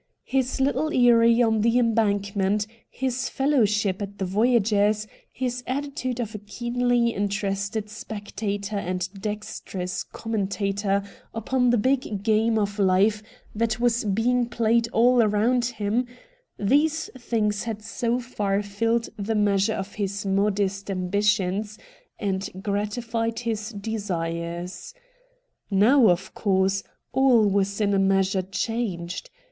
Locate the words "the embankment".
1.61-2.65